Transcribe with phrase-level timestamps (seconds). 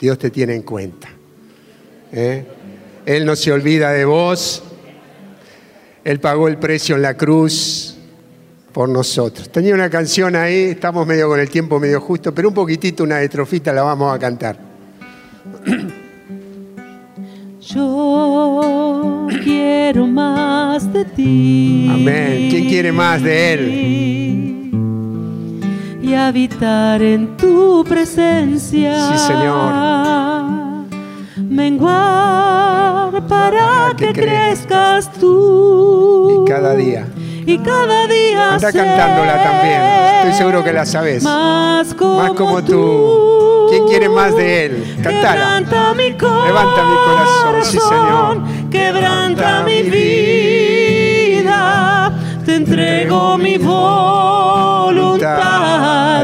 [0.00, 1.08] Dios te tiene en cuenta.
[2.12, 2.44] ¿eh?
[3.04, 4.62] Él no se olvida de vos.
[6.04, 7.96] Él pagó el precio en la cruz
[8.72, 9.50] por nosotros.
[9.50, 13.20] Tenía una canción ahí, estamos medio con el tiempo medio justo, pero un poquitito, una
[13.20, 14.58] estrofita la vamos a cantar.
[17.60, 21.88] Yo quiero más de ti.
[21.92, 22.48] Amén.
[22.50, 24.49] ¿Quién quiere más de Él?
[26.10, 29.12] Y habitar en tu presencia.
[29.12, 29.72] Sí, Señor.
[31.36, 36.42] Menguar para que, crezcas tú.
[36.42, 37.06] Y cada día.
[37.46, 38.54] Y cada día.
[38.54, 39.82] Anda cantándola también.
[40.16, 41.22] Estoy seguro que la sabes.
[41.22, 43.68] Más como, Más como tú.
[43.70, 44.96] ¿Quién quiere más de Él?
[45.04, 45.60] Cantala.
[45.60, 46.46] Quebranta mi corazón.
[46.48, 48.68] Levanta mi corazón, sí, Señor.
[48.68, 50.59] Quebranta mi vida.
[52.44, 55.28] Te entrego mi voluntad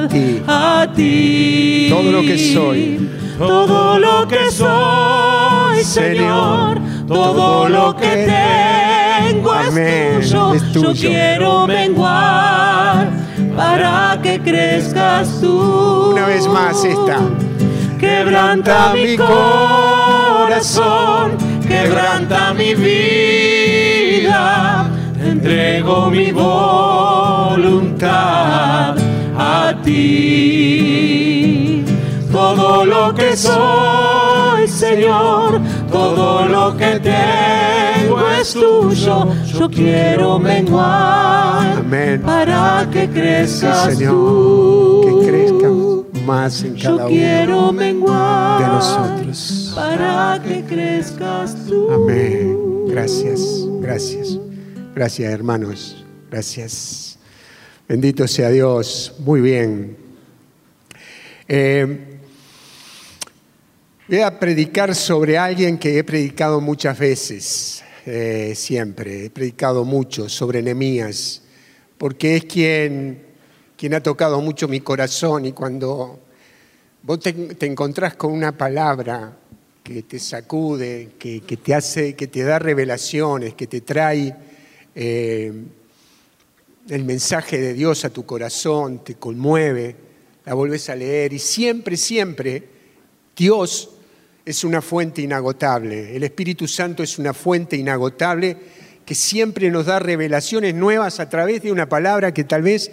[0.05, 0.43] A ti.
[0.47, 1.87] a ti.
[1.91, 3.09] Todo lo que soy.
[3.39, 6.79] Todo lo que soy, Señor.
[7.07, 8.27] Todo lo que
[9.27, 10.55] tengo es tuyo.
[10.55, 10.93] es tuyo.
[10.93, 13.11] Yo quiero menguar
[13.57, 16.13] para que crezcas tú.
[16.13, 17.21] Una vez más esta.
[17.99, 20.67] Quebranta mi corazón,
[21.67, 23.77] quebranta mi vida.
[25.47, 28.11] Entrego mi voluntad
[29.39, 31.85] a ti.
[32.33, 35.61] Todo lo que soy, Señor,
[35.93, 39.29] todo lo que tengo es tuyo.
[39.45, 42.21] Yo quiero menguar Amén.
[42.27, 44.15] para que crezcas Sí, Señor.
[44.15, 45.01] tú.
[45.05, 45.69] Que crezca
[46.27, 49.73] más en Yo cada quiero uno menguar de nosotros.
[49.77, 51.87] para que crezcas tú.
[51.93, 52.57] Amén.
[52.89, 53.41] Gracias,
[53.81, 54.41] gracias.
[54.97, 56.07] Gracias, hermanos.
[56.31, 57.19] Gracias.
[57.87, 59.15] Bendito sea Dios.
[59.19, 59.95] Muy bien.
[61.47, 62.19] Eh,
[64.09, 69.27] voy a predicar sobre alguien que he predicado muchas veces, eh, siempre.
[69.27, 71.43] He predicado mucho sobre Nehemías,
[71.99, 73.23] porque es quien,
[73.77, 76.21] quien ha tocado mucho mi corazón y cuando
[77.03, 79.37] vos te, te encontrás con una palabra
[79.83, 84.56] que te sacude, que, que te hace, que te da revelaciones, que te trae
[84.99, 85.53] eh,
[86.89, 89.95] el mensaje de Dios a tu corazón, te conmueve,
[90.47, 92.65] la vuelves a leer y siempre, siempre
[93.37, 93.91] Dios
[94.47, 98.57] es una fuente inagotable, el Espíritu Santo es una fuente inagotable
[99.05, 102.91] que siempre nos da revelaciones nuevas a través de una palabra que tal vez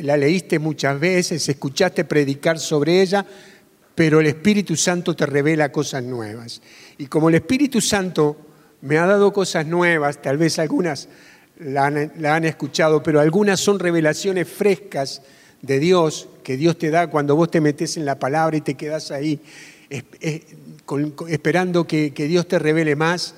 [0.00, 3.26] la leíste muchas veces, escuchaste predicar sobre ella,
[3.94, 6.62] pero el Espíritu Santo te revela cosas nuevas.
[6.96, 8.51] Y como el Espíritu Santo
[8.82, 11.08] me ha dado cosas nuevas, tal vez algunas
[11.58, 15.22] la han, escuchado, pero algunas son revelaciones frescas
[15.60, 18.74] de Dios que Dios te da cuando vos te metes en la palabra y te
[18.74, 19.40] quedas ahí
[21.28, 23.34] esperando que, que Dios te revele más,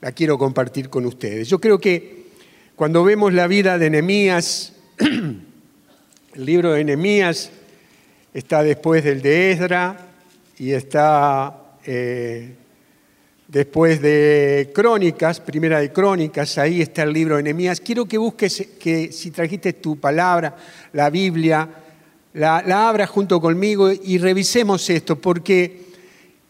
[0.00, 1.48] la quiero compartir con ustedes.
[1.48, 2.26] Yo creo que
[2.76, 7.50] cuando vemos la vida de Nehemías, el libro de Nehemías
[8.34, 9.96] está después del de Esdra
[10.58, 12.54] y está eh,
[13.48, 17.80] después de Crónicas, primera de Crónicas, ahí está el libro de Nehemías.
[17.80, 20.56] Quiero que busques, que si trajiste tu palabra,
[20.92, 21.68] la Biblia,
[22.34, 25.86] la, la abras junto conmigo y revisemos esto, porque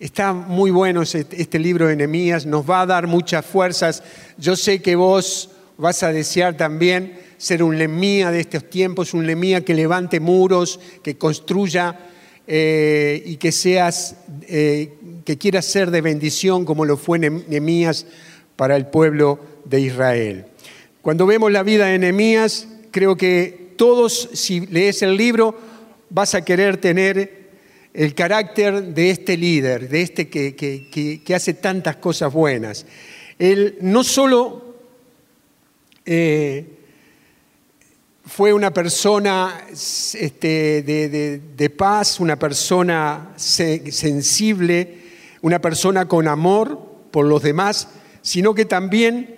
[0.01, 4.03] está muy bueno este, este libro de Nehemías, nos va a dar muchas fuerzas.
[4.39, 9.27] Yo sé que vos vas a desear también ser un lemía de estos tiempos, un
[9.27, 11.99] lemía que levante muros, que construya
[12.47, 18.07] eh, y que seas, eh, que quieras ser de bendición como lo fue Nehemías
[18.57, 20.45] para el pueblo de Israel.
[21.03, 25.55] Cuando vemos la vida de Nehemías, creo que todos, si lees el libro,
[26.11, 27.47] vas a querer tener
[27.93, 30.89] el carácter de este líder, de este que, que-
[31.25, 32.87] que- hace tantas cosas buenas.
[33.39, 34.75] Él no solo
[36.05, 36.76] eh,
[38.27, 44.99] fue una persona este, de, paz, una persona se- sensible,
[45.43, 47.89] una persona con amor por los demás,
[48.23, 49.37] sino que también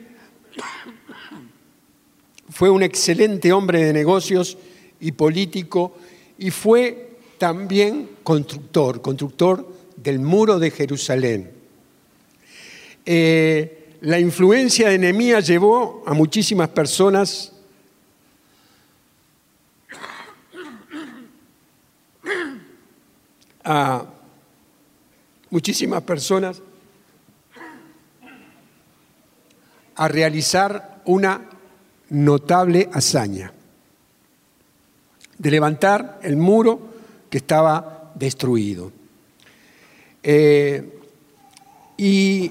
[2.49, 4.57] fue un excelente hombre de negocios
[5.01, 5.95] y político
[6.39, 11.51] y fue también constructor, constructor del muro de Jerusalén.
[13.05, 17.53] Eh, la influencia de Nehemías llevó a muchísimas personas
[23.71, 24.03] a
[25.51, 26.63] muchísimas personas
[29.95, 31.43] a realizar una
[32.09, 33.53] notable hazaña
[35.37, 36.81] de levantar el muro
[37.29, 38.91] que estaba destruido.
[40.23, 40.95] eh,
[41.97, 42.51] y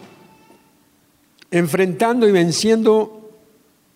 [1.52, 3.32] enfrentando y venciendo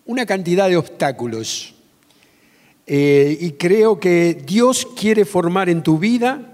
[0.06, 1.74] una cantidad de obstáculos.
[2.86, 6.51] Eh, y creo que Dios quiere formar en tu vida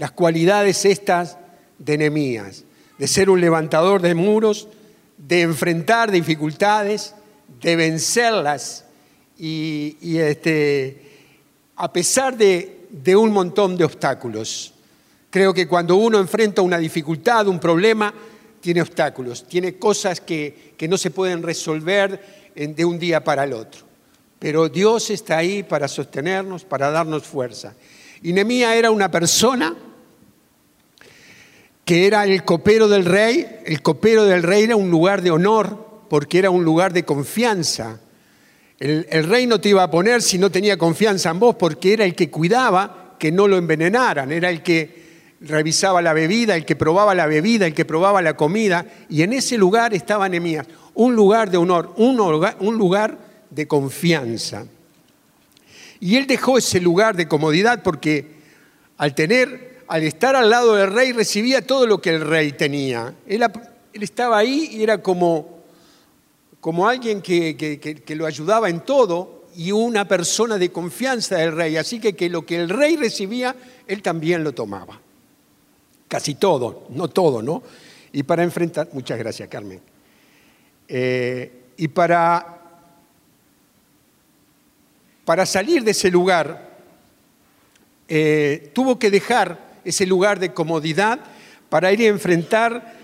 [0.00, 1.36] las cualidades estas
[1.78, 2.64] de Nehemías,
[2.96, 4.66] de ser un levantador de muros,
[5.18, 7.14] de enfrentar dificultades,
[7.60, 8.86] de vencerlas
[9.38, 11.02] y, este,
[11.76, 14.72] a pesar de, un montón de obstáculos.
[15.28, 18.14] Creo que cuando uno enfrenta una dificultad, un problema,
[18.58, 23.82] tiene obstáculos, tiene cosas que, no se pueden resolver de un día para el otro.
[24.38, 27.74] Pero Dios está ahí para sostenernos, para darnos fuerza.
[28.22, 29.76] Y Nemía era una persona
[31.90, 33.62] que era el copero del rey.
[33.66, 37.98] El copero del rey era un lugar de honor porque era un lugar de confianza.
[38.78, 42.04] El, rey no te iba a poner si no tenía confianza en vos porque era
[42.04, 46.76] el que cuidaba que no lo envenenaran, era el que revisaba la bebida, el que
[46.76, 51.16] probaba la bebida, el que probaba la comida, y en ese lugar estaba Nehemías, un
[51.16, 53.18] lugar de honor, un un lugar
[53.50, 54.64] de confianza.
[55.98, 58.38] Y él dejó ese lugar de comodidad porque
[58.96, 63.14] al tener, al estar al lado del rey, recibía todo lo que el rey tenía.
[63.26, 63.44] Él,
[63.92, 65.60] estaba ahí y era como,
[66.60, 71.76] como alguien que, que lo ayudaba en todo y una persona de confianza del rey.
[71.76, 73.54] Así que, que lo que el rey recibía,
[73.86, 75.00] él también lo tomaba
[76.10, 77.62] casi todo, no todo, ¿no?
[78.12, 79.80] Y para enfrentar, muchas gracias Carmen,
[80.88, 82.58] eh, y para,
[85.24, 86.68] para salir de ese lugar,
[88.08, 91.20] eh, tuvo que dejar ese lugar de comodidad
[91.68, 93.00] para ir a enfrentar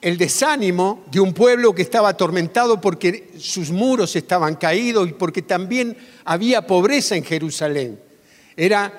[0.00, 5.42] el desánimo de un pueblo que estaba atormentado porque sus muros estaban caídos y porque
[5.42, 7.98] también había pobreza en Jerusalén.
[8.56, 8.92] Era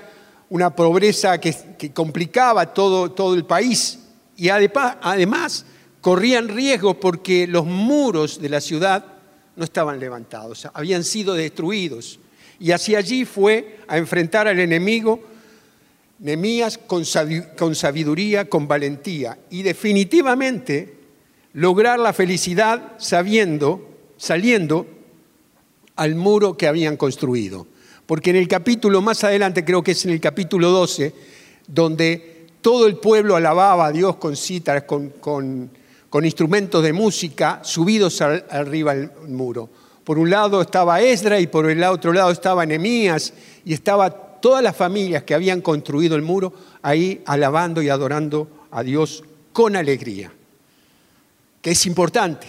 [0.50, 1.56] una pobreza que,
[1.94, 4.00] complicaba todo, todo, el país
[4.36, 5.66] y además
[6.02, 9.06] corrían riesgos porque los muros de la ciudad
[9.56, 12.20] no estaban levantados, habían sido destruidos.
[12.60, 15.22] Y hacia allí fue a enfrentar al enemigo
[16.20, 20.96] Nemías con sabiduría, con valentía y definitivamente
[21.54, 24.86] lograr la felicidad sabiendo, saliendo
[25.96, 27.68] al muro que habían construido.
[28.06, 31.14] Porque en el capítulo más adelante, creo que es en el capítulo 12,
[31.68, 35.72] donde todo el pueblo alababa a Dios con cítaras, con,
[36.24, 39.70] instrumentos de música subidos arriba del muro.
[40.04, 43.34] Por un lado estaba Esdra y por el otro lado estaba Nehemías
[43.66, 48.84] y estaba todas las familias que habían construido el muro ahí alabando y adorando a
[48.84, 49.24] Dios
[49.54, 50.32] con alegría,
[51.62, 52.48] que es importante.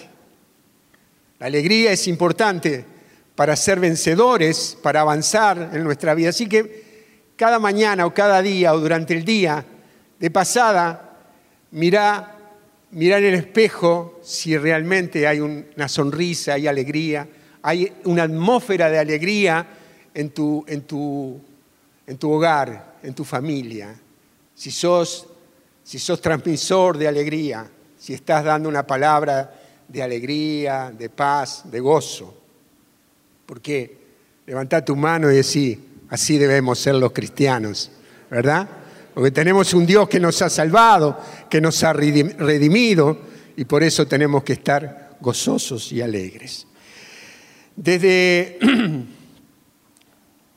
[1.38, 2.84] La alegría es importante
[3.34, 6.30] para ser vencedores, para avanzar en nuestra vida.
[6.30, 6.88] Así que
[7.36, 9.64] cada mañana o cada día o durante el día,
[10.18, 11.16] de pasada,
[11.70, 12.36] mira,
[12.90, 17.28] mira en el espejo si realmente hay una sonrisa, hay alegría,
[17.62, 19.66] hay una atmósfera de alegría
[20.14, 21.40] en tu, en tu,
[22.08, 23.94] en tu hogar, en tu familia.
[24.54, 25.26] Si sos,
[25.84, 29.54] si sos transmisor de alegría, si estás dando una palabra
[29.86, 32.34] de alegría, de paz, de gozo.
[33.44, 33.98] Porque
[34.46, 37.90] levanta tu mano y decir, así debemos ser los cristianos,
[38.30, 38.66] ¿verdad?
[39.12, 43.18] Porque tenemos un Dios que nos ha salvado, que nos ha redimido
[43.54, 46.66] y por eso tenemos que estar gozosos y alegres.
[47.76, 48.58] Desde,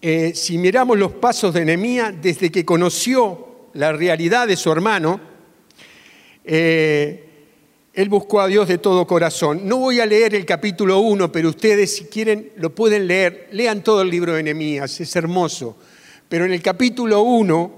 [0.03, 5.21] eh, si miramos los pasos de Nehemías, desde que conoció la realidad de su hermano,
[6.43, 7.27] eh,
[7.93, 9.61] él buscó a Dios de todo corazón.
[9.65, 13.49] No voy a leer el capítulo 1, pero ustedes si quieren lo pueden leer.
[13.51, 15.77] Lean todo el libro de Nehemías, es hermoso.
[16.27, 17.71] Pero en el capítulo 1,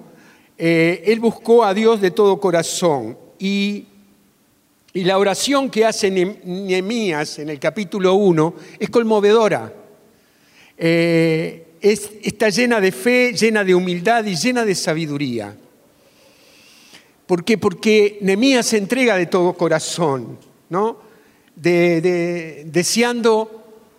[0.57, 3.17] eh, él buscó a Dios de todo corazón.
[3.37, 3.87] Y,
[4.95, 9.73] la oración que hace Nehemías en el capítulo 1 es conmovedora.
[11.83, 15.55] Está llena de fe, llena de humildad y llena de sabiduría.
[17.27, 17.57] ¿Por qué?
[17.57, 21.11] Porque Nemías se entrega de todo corazón, ¿no?
[21.55, 22.71] deseando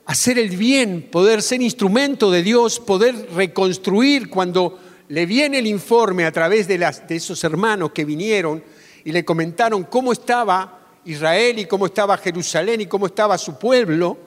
[0.06, 6.24] hacer el bien, poder ser instrumento de Dios, poder reconstruir cuando le viene el informe
[6.24, 8.62] a través de, de esos hermanos que vinieron
[9.04, 14.18] y le comentaron cómo estaba Israel y cómo estaba Jerusalén y cómo estaba su pueblo,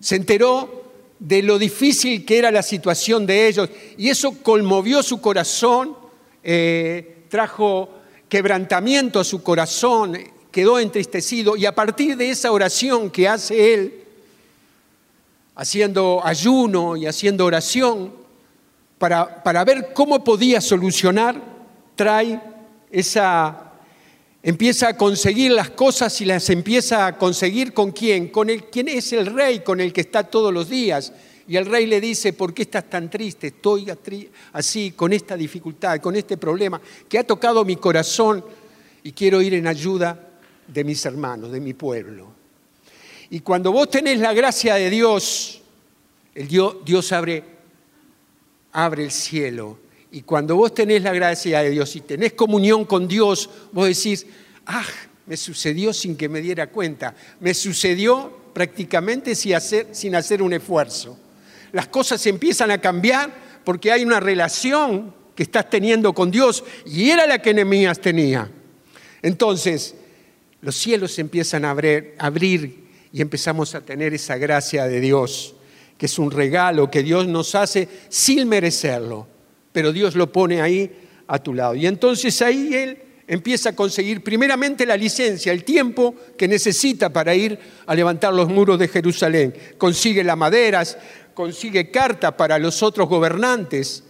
[0.00, 0.79] se enteró
[1.20, 3.68] de lo difícil que era la situación de ellos.
[3.96, 5.96] Y eso conmovió su corazón,
[6.42, 7.90] eh, trajo
[8.28, 10.18] quebrantamiento a su corazón,
[10.50, 11.56] quedó entristecido.
[11.56, 14.04] Y a partir de esa oración que hace él,
[15.54, 18.12] haciendo ayuno y haciendo oración,
[18.98, 21.40] para, para ver cómo podía solucionar,
[21.96, 22.40] trae
[22.90, 23.69] esa,
[24.42, 28.88] empieza a conseguir las cosas y las empieza a conseguir con quién, con el quién
[28.88, 31.12] es el rey con el que está todos los días.
[31.46, 33.48] Y el rey le dice, ¿por qué estás tan triste?
[33.48, 33.92] Estoy
[34.52, 38.44] así, con esta dificultad, con este problema, que ha tocado mi corazón
[39.02, 40.28] y quiero ir en ayuda
[40.68, 42.32] de mis hermanos, de mi pueblo.
[43.30, 45.60] Y cuando vos tenés la gracia de Dios,
[46.34, 47.42] el Dios, Dios abre,
[48.72, 53.06] abre el cielo y cuando vos tenés la gracia de Dios y tenés comunión con
[53.06, 54.26] Dios, vos decís,
[54.66, 54.84] ah,
[55.26, 57.14] me sucedió sin que me diera cuenta.
[57.38, 61.16] Me sucedió prácticamente sin hacer, un esfuerzo.
[61.70, 63.32] Las cosas empiezan a cambiar
[63.64, 68.50] porque hay una relación que estás teniendo con Dios y era la que Nehemías tenía.
[69.22, 69.94] Entonces,
[70.60, 75.54] los cielos empiezan a abrir y empezamos a tener esa gracia de Dios,
[75.96, 79.28] que es un regalo que Dios nos hace sin merecerlo
[79.72, 80.90] pero Dios lo pone ahí
[81.26, 81.74] a tu lado.
[81.74, 87.34] Y entonces ahí él empieza a conseguir primeramente la licencia, el tiempo que necesita para
[87.34, 89.54] ir a levantar los muros de Jerusalén.
[89.78, 90.98] Consigue las maderas,
[91.32, 94.02] consigue carta para los otros gobernantes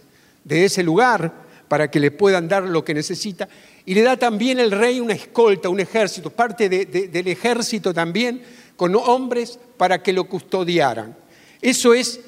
[0.43, 1.31] de ese lugar
[1.67, 3.47] para que le puedan dar lo que necesita.
[3.85, 8.41] Y le da también el rey una escolta, un ejército, parte del ejército también,
[8.75, 11.15] con hombres para que lo custodiaran.
[11.61, 12.19] Eso es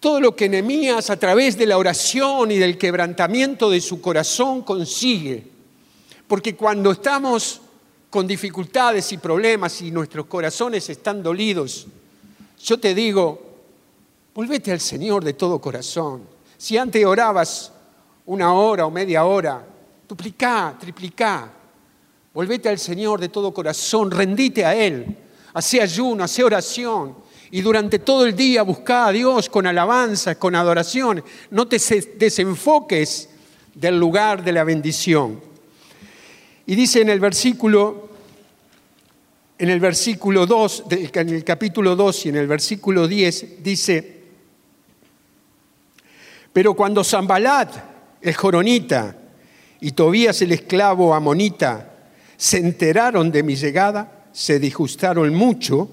[0.00, 4.62] todo lo que Nehemías a través de la oración y del quebrantamiento de su corazón
[4.62, 5.46] consigue.
[6.28, 7.60] Porque cuando estamos
[8.10, 11.86] con dificultades y problemas y nuestros corazones están dolidos,
[12.62, 13.40] yo te digo,
[14.34, 16.22] volvete al Señor de todo corazón.
[16.58, 17.72] Si antes orabas
[18.26, 19.64] una hora o media hora,
[20.08, 21.50] duplicá, triplicá.
[22.34, 25.16] Volvete al Señor de todo corazón, rendite a Él,
[25.54, 27.14] hace ayuno, hace oración,
[27.50, 31.22] y durante todo el día busca a Dios con alabanza, con adoración.
[31.50, 31.78] No te
[32.18, 33.28] desenfoques
[33.74, 35.40] del lugar de la bendición.
[36.66, 38.08] Y dice en el versículo,
[39.58, 44.16] en el versículo 2, en el capítulo 2 y en el versículo 10, dice,
[46.52, 47.74] pero cuando Zambalat,
[48.22, 49.16] el joronita,
[49.80, 51.92] y Tobías el esclavo amonita
[52.36, 55.88] se enteraron de mi llegada, se disgustaron mucho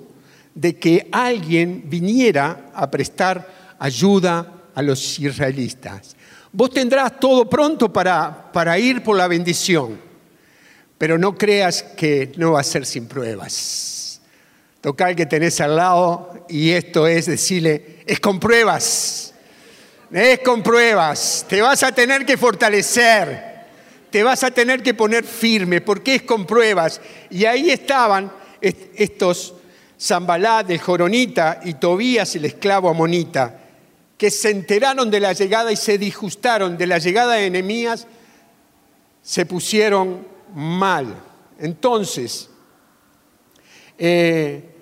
[0.55, 6.15] de que alguien viniera a prestar ayuda a los israelitas.
[6.51, 9.99] Vos tendrás todo pronto para, para ir por la bendición,
[10.97, 14.21] pero no creas que no va a ser sin pruebas.
[14.81, 19.33] Toca al que tenés al lado y esto es decirle, es con pruebas,
[20.11, 23.53] es con pruebas, te vas a tener que fortalecer,
[24.11, 27.01] te vas a tener que poner firme, porque es con pruebas.
[27.31, 28.31] Y ahí estaban
[28.61, 29.55] estos
[30.03, 33.57] Zambalá el Joronita y Tobías el esclavo amonita,
[34.17, 38.05] que se enteraron de la llegada y se disgustaron de la llegada de Enemías,
[39.21, 41.15] se pusieron mal.
[41.57, 42.49] Entonces,
[43.97, 44.75] eh,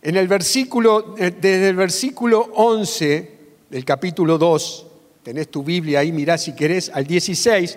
[0.00, 4.86] en el versículo, eh, desde el versículo 11 del capítulo 2,
[5.22, 7.76] tenés tu Biblia ahí, mirá si querés, al 16,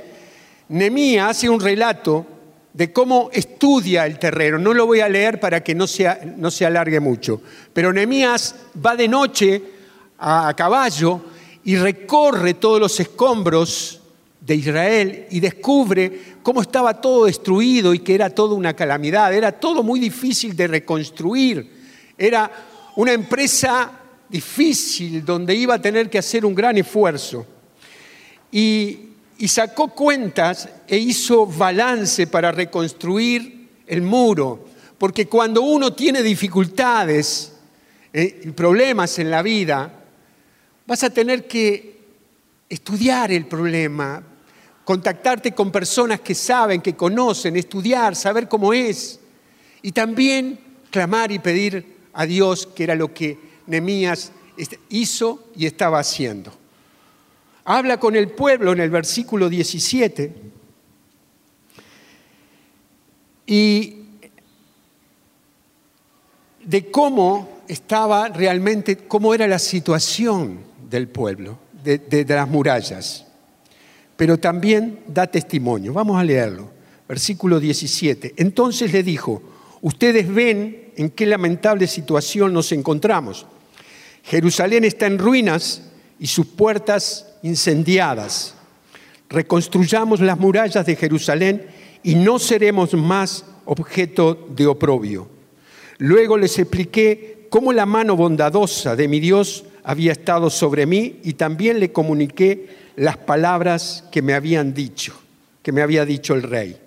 [0.70, 2.25] Nemías hace un relato
[2.74, 4.57] de cómo estudia el terreno.
[4.57, 7.41] No lo voy a leer para que no, sea, no se alargue mucho.
[7.74, 8.55] Pero Nehemías
[8.86, 9.63] va de noche
[10.19, 11.21] a, caballo
[11.63, 14.01] y recorre todos los escombros
[14.39, 19.51] de Israel y descubre cómo estaba todo destruido y que era toda una calamidad, era
[19.51, 21.69] todo muy difícil de reconstruir,
[22.17, 22.50] era
[22.95, 23.91] una empresa
[24.29, 27.45] difícil donde iba a tener que hacer un gran esfuerzo.
[28.51, 29.06] Y
[29.38, 34.65] y sacó cuentas e hizo balance para reconstruir el muro.
[34.98, 37.53] Porque cuando uno tiene dificultades
[38.12, 39.91] eh, y problemas en la vida,
[40.88, 41.98] vas a tener que
[42.67, 44.24] estudiar el problema,
[44.84, 49.20] contactarte con personas que saben, que conocen, estudiar, saber cómo es.
[49.84, 54.32] Y también clamar y pedir a Dios, que era lo que Nemías
[54.89, 56.51] hizo y estaba haciendo
[57.67, 60.33] habla con el pueblo en el versículo 17
[63.45, 63.95] y
[66.63, 70.59] de cómo estaba realmente, cómo era la situación
[70.89, 73.25] del pueblo, de, de, las murallas.
[74.15, 75.91] Pero también da testimonio.
[75.91, 76.71] Vamos a leerlo.
[77.05, 78.36] Versículo 17.
[78.38, 79.41] Entonces le dijo,
[79.81, 83.45] ustedes ven en qué lamentable situación nos encontramos.
[84.24, 85.83] Jerusalén está en ruinas
[86.17, 88.53] y sus puertas incendiadas.
[89.29, 91.67] Reconstruyamos las murallas de Jerusalén
[92.03, 95.27] y no seremos más objeto de oprobio.
[95.97, 101.33] Luego les expliqué cómo la mano bondadosa de mi Dios había estado sobre mí y
[101.33, 105.13] también le comuniqué las palabras que me habían dicho,
[105.63, 106.77] que me había dicho el rey.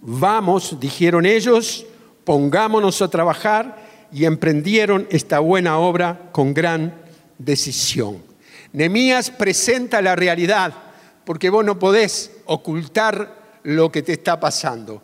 [0.00, 1.86] Vamos, dijeron ellos,
[2.24, 6.94] pongámonos a trabajar y emprendieron esta buena obra con gran
[7.38, 8.33] decisión.
[8.74, 10.74] Nemías presenta la realidad,
[11.24, 15.00] porque vos no podés ocultar lo que te está pasando,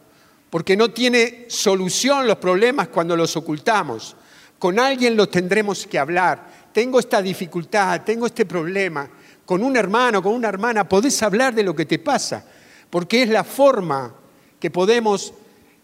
[0.51, 4.17] porque no tiene solución los problemas cuando los ocultamos.
[4.59, 6.69] Con alguien los tendremos que hablar.
[6.73, 9.09] Tengo esta dificultad, tengo este problema.
[9.47, 12.45] Con un hermano, con una hermana, podés hablar de lo que te pasa,
[12.91, 14.13] porque es la forma
[14.59, 15.33] que podemos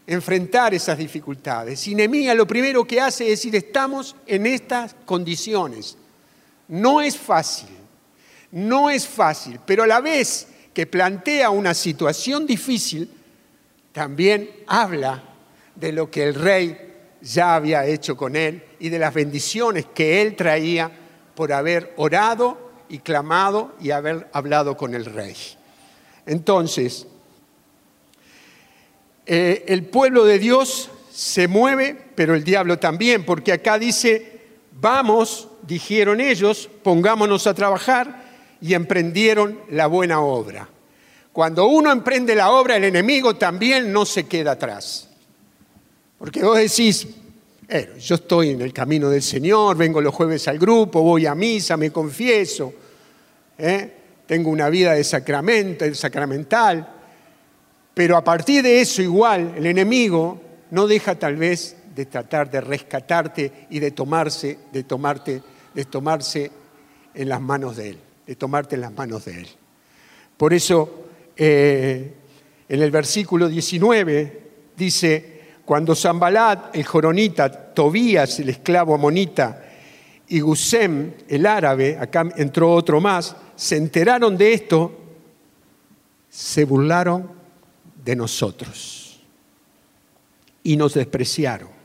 [0.08, 1.86] enfrentar esas dificultades.
[1.86, 5.96] Y Nehemías lo primero que hace es decir, estamos en estas condiciones.
[6.68, 7.68] No es fácil,
[8.50, 13.10] no es fácil, pero a la vez que plantea una situación difícil,
[13.92, 15.22] también habla
[15.74, 20.20] de lo que el rey ya había hecho con él y de las bendiciones que
[20.22, 20.90] él traía
[21.34, 25.34] por haber orado y clamado y haber hablado con el rey.
[26.26, 27.06] Entonces,
[29.26, 34.35] eh, el pueblo de Dios se mueve, pero el diablo también, porque acá dice,
[34.80, 38.24] vamos, dijeron ellos, pongámonos a trabajar
[38.60, 40.68] y emprendieron la buena obra.
[41.32, 45.08] Cuando uno emprende la obra, el enemigo también no se queda atrás.
[46.18, 47.06] Porque vos decís,
[47.68, 51.34] eh, yo estoy en el camino del Señor, vengo los jueves al grupo, voy a
[51.34, 52.72] misa, me confieso,
[53.58, 53.92] eh,
[54.26, 56.88] tengo una vida de sacramento, sacramental,
[57.92, 60.40] pero a partir de eso igual el enemigo
[60.70, 65.42] no deja tal vez de tratar de rescatarte y de tomarse, de tomarte,
[65.74, 66.50] de tomarse
[67.14, 69.48] en las manos de él, de tomarte en las manos de él.
[70.36, 72.14] Por eso eh,
[72.68, 74.42] en el versículo 19
[74.76, 79.64] dice, cuando Zambalat, el joronita, Tobías, el esclavo amonita,
[80.28, 84.92] y Gusem, el árabe, acá entró otro más, se enteraron de esto,
[86.28, 87.30] se burlaron
[88.04, 89.22] de nosotros.
[90.62, 91.75] Y nos despreciaron,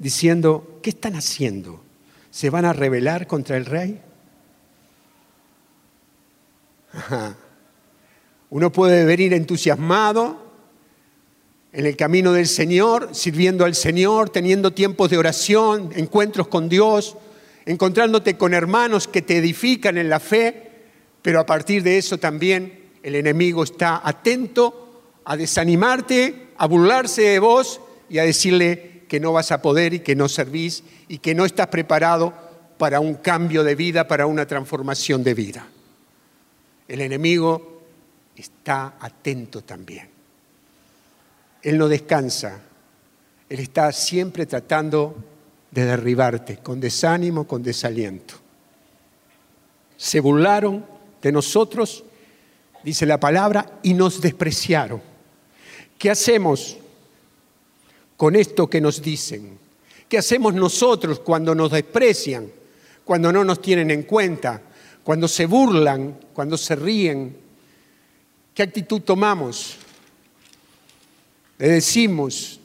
[0.00, 1.80] diciendo, ¿qué están haciendo?
[2.32, 4.00] ¿Se van a rebelar contra el rey?
[8.50, 10.50] Uno puede venir entusiasmado
[11.72, 17.16] en el camino del Señor, sirviendo al Señor, teniendo tiempos de oración, encuentros con Dios,
[17.66, 20.70] encontrándote con hermanos que te edifican en la fe,
[21.22, 27.38] pero a partir de eso también el enemigo está atento a desanimarte, a burlarse de
[27.38, 31.34] vos y a decirle que no vas a poder y que no servís y que
[31.34, 32.32] no estás preparado
[32.78, 35.66] para un cambio de vida, para una transformación de vida.
[36.86, 37.82] El enemigo
[38.36, 40.08] está atento también.
[41.60, 42.60] Él no descansa.
[43.48, 45.16] Él está siempre tratando
[45.72, 48.34] de derribarte con desánimo, con desaliento.
[49.96, 50.86] Se burlaron
[51.20, 52.04] de nosotros,
[52.84, 55.02] dice la palabra, y nos despreciaron.
[55.98, 56.76] ¿Qué hacemos
[58.20, 59.58] con esto que nos dicen?
[60.06, 62.52] ¿Qué hacemos nosotros cuando nos desprecian,
[63.02, 64.60] cuando no nos tienen en cuenta,
[65.02, 67.34] cuando se burlan, cuando se ríen?
[68.52, 69.76] ¿Qué actitud tomamos?
[71.56, 72.60] Le decimos,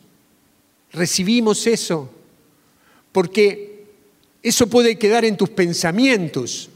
[0.91, 2.09] recibimos eso,
[3.13, 3.85] porque
[4.43, 6.69] eso puede quedar en tus pensamientos.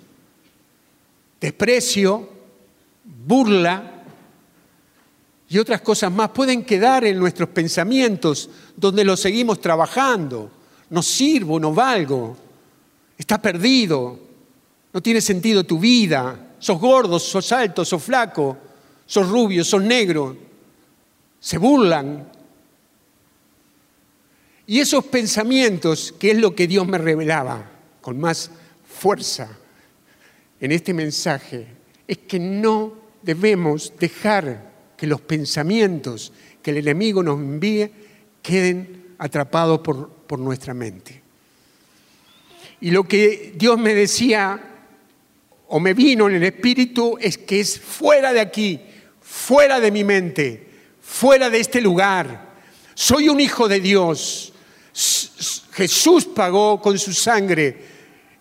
[1.41, 2.29] Desprecio,
[3.03, 3.98] burla,
[5.49, 10.51] y otras cosas más pueden quedar en nuestros pensamientos donde los seguimos trabajando.
[10.91, 12.37] No sirvo, no valgo,
[13.17, 14.19] está perdido,
[14.93, 18.57] no tiene sentido tu vida, sos gordo, sos alto, sos flaco,
[19.07, 20.37] sos rubio, sos negro.
[21.39, 22.31] Se burlan.
[24.67, 27.67] Y esos pensamientos, que es lo que Dios me revelaba
[28.01, 28.51] con más
[28.87, 29.49] fuerza
[30.59, 31.67] en este mensaje,
[32.07, 34.68] es que no debemos dejar
[34.99, 37.89] que los pensamientos que el enemigo nos envíe
[38.41, 41.21] queden atrapados por, por nuestra mente.
[42.81, 44.61] Y lo que Dios me decía
[45.69, 48.81] o me vino en el espíritu es que es fuera de aquí,
[49.21, 50.67] fuera de mi mente,
[50.99, 52.49] fuera de este lugar.
[52.93, 54.51] Soy un hijo de Dios.
[55.71, 57.77] Jesús pagó con su sangre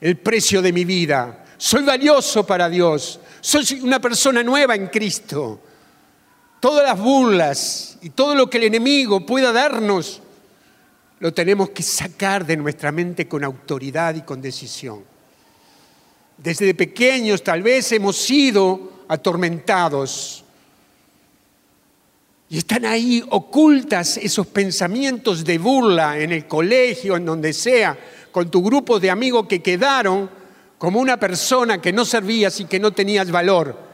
[0.00, 1.44] el precio de mi vida.
[1.56, 3.20] Soy valioso para Dios.
[3.40, 5.62] Soy una persona nueva en Cristo
[6.60, 10.20] todas las burlas y todo lo que el enemigo pueda darnos,
[11.20, 15.04] lo tenemos que sacar de nuestra mente con autoridad y con decisión.
[16.36, 20.44] Desde pequeños tal vez hemos sido atormentados
[22.50, 27.98] y están ahí ocultas esos pensamientos de burla en el colegio, en donde sea,
[28.30, 30.30] con tu grupo de amigos que quedaron
[30.78, 33.87] como una persona que no servías y que no tenías valor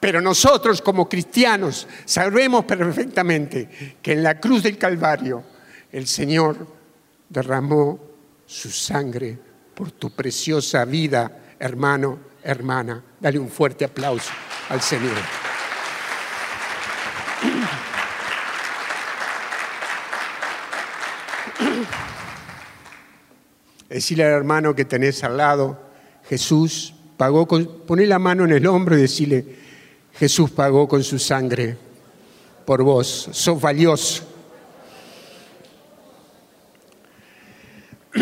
[0.00, 5.44] Pero nosotros como cristianos sabemos perfectamente que en la cruz del Calvario
[5.92, 6.66] el Señor
[7.28, 8.00] derramó
[8.46, 9.38] su sangre
[9.74, 13.04] por tu preciosa vida, hermano, hermana.
[13.20, 14.30] Dale un fuerte aplauso
[14.70, 15.12] al Señor.
[23.90, 25.78] Decirle al hermano que tenés al lado,
[26.28, 29.59] Jesús pagó con, poné la mano en el hombro y decirle,
[30.20, 31.78] Jesús pagó con su sangre
[32.66, 34.22] por vos, sos valioso.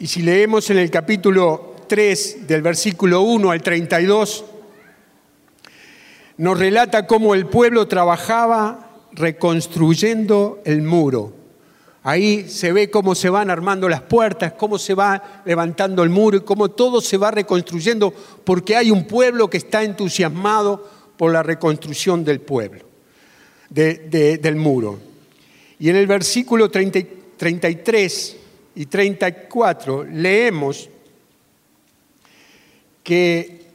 [0.00, 4.44] Y si leemos en el capítulo 3, del versículo 1 al 32,
[6.38, 11.32] nos relata cómo el pueblo trabajaba reconstruyendo el muro.
[12.02, 16.38] Ahí se ve cómo se van armando las puertas, cómo se va levantando el muro
[16.38, 21.42] y cómo todo se va reconstruyendo, porque hay un pueblo que está entusiasmado por la
[21.42, 22.84] reconstrucción del pueblo,
[23.70, 24.98] del muro.
[25.78, 28.36] Y en el versículo 33
[28.76, 30.88] y 34 leemos
[33.02, 33.66] que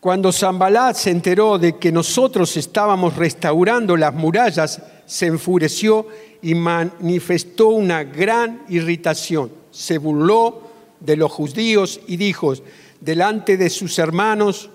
[0.00, 6.06] cuando Zambalat se enteró de que nosotros estábamos restaurando las murallas, se enfureció
[6.40, 9.52] y manifestó una gran irritación.
[9.70, 10.62] Se burló
[11.00, 12.54] de los judíos y dijo
[13.00, 14.70] delante de sus hermanos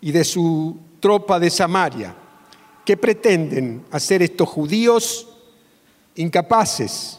[0.00, 2.14] y de su tropa de Samaria,
[2.84, 5.28] ¿qué pretenden hacer estos judíos
[6.14, 7.18] incapaces?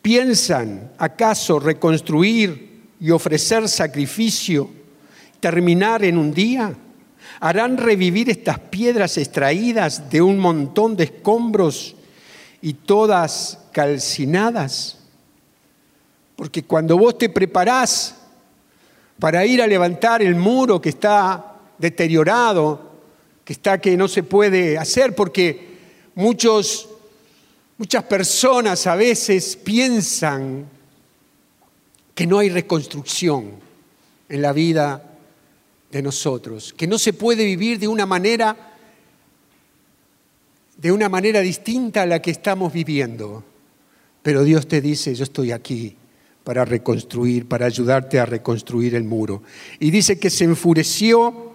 [0.00, 4.70] ¿Piensan acaso reconstruir y ofrecer sacrificio,
[5.40, 6.74] terminar en un día?
[7.40, 11.94] ¿Harán revivir estas piedras extraídas de un montón de escombros
[12.62, 14.98] y todas calcinadas?
[16.36, 18.17] Porque cuando vos te preparás
[19.18, 22.92] para ir a levantar el muro que está deteriorado,
[23.44, 25.78] que está que no se puede hacer, porque
[26.14, 26.88] muchos
[27.78, 30.66] Muchas personas a veces piensan
[32.12, 33.52] que no hay reconstrucción
[34.28, 35.16] en la vida
[35.92, 38.64] de nosotros, que no se puede vivir de una manera
[40.76, 43.44] de una manera distinta a la que estamos viviendo.
[44.22, 45.96] Pero Dios te dice, yo estoy aquí
[46.48, 49.42] para reconstruir, para ayudarte a reconstruir el muro.
[49.78, 51.52] Y dice que se enfureció,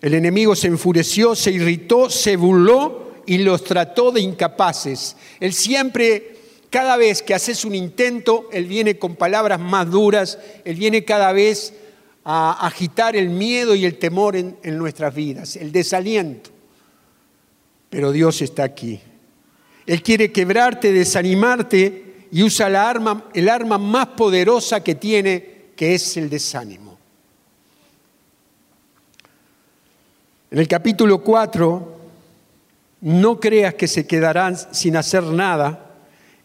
[0.00, 5.14] el enemigo se enfureció, se irritó, se burló y los trató de incapaces.
[5.38, 6.38] Él siempre,
[6.70, 11.30] cada vez que haces un intento, Él viene con palabras más duras, Él viene cada
[11.30, 11.74] vez
[12.24, 16.50] a agitar el miedo y el temor en, nuestras vidas, el desaliento.
[17.90, 18.98] Pero Dios está aquí.
[19.86, 22.01] Él quiere quebrarte, desanimarte
[22.32, 26.98] y usa la arma, el arma más poderosa que tiene, que es el desánimo.
[30.50, 31.98] En el capítulo 4
[33.02, 35.90] no creas que se quedarán sin hacer nada.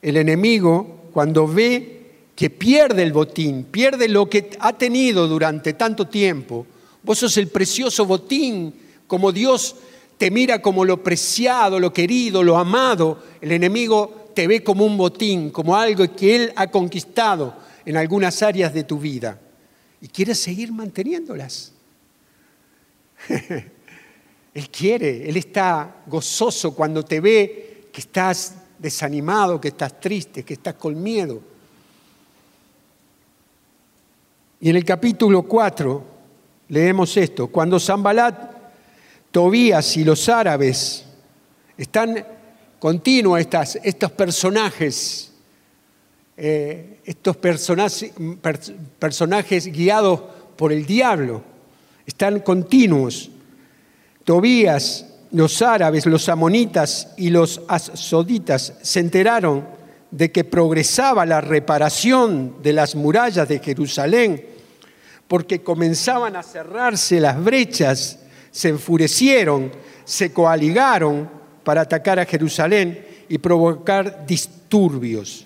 [0.02, 2.02] El enemigo, cuando ve
[2.36, 6.68] que pierde el botín, pierde lo que ha tenido durante tanto tiempo,
[7.02, 8.74] vos sos el precioso botín,
[9.08, 9.78] como Dios
[10.18, 14.98] te mira como lo preciado, lo querido, lo amado, el enemigo te ve como un
[14.98, 19.40] botín, como algo que Él ha conquistado en algunas áreas de tu vida
[20.00, 21.74] y quiere seguir manteniéndolas.
[24.54, 30.54] Él quiere, Él está gozoso cuando te ve que estás desanimado, que estás triste, que
[30.54, 31.42] estás con miedo.
[34.60, 36.06] Y en el capítulo 4
[36.68, 38.52] leemos esto, cuando Zambalat,
[39.32, 41.06] Tobías y los árabes
[41.76, 42.37] están
[42.80, 45.32] continuos estas, estos personajes,
[46.36, 48.12] eh, estos personajes,
[49.00, 50.22] personajes guiados
[50.56, 51.44] por el diablo,
[52.06, 53.32] están continuos.
[54.24, 59.68] Tobías, los árabes, los amonitas y los asoditas se enteraron
[60.12, 64.46] de que progresaba la reparación de las murallas de Jerusalén,
[65.28, 68.20] porque comenzaban a cerrarse las brechas,
[68.52, 69.72] se enfurecieron,
[70.06, 71.37] se coaligaron
[71.68, 75.46] para atacar a Jerusalén y provocar disturbios.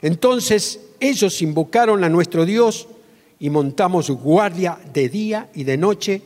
[0.00, 2.88] Entonces ellos invocaron a nuestro Dios
[3.38, 6.22] y montamos guardia de día y de noche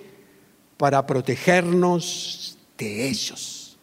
[0.76, 3.76] para protegernos de ellos.